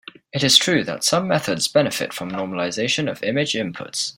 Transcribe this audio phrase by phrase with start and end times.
[0.33, 4.09] It is true that some methods benefit from normalization of image inputs.